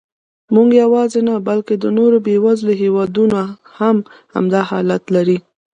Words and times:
موږ 0.55 0.69
یواځې 0.83 1.19
نه، 1.27 1.33
بلکې 1.47 1.73
د 1.77 1.85
نورو 1.97 2.17
بېوزلو 2.25 2.73
هېوادونو 2.83 3.37
هم 3.79 3.97
همدا 4.33 4.61
حالت 4.71 5.03
لري. 5.15 5.37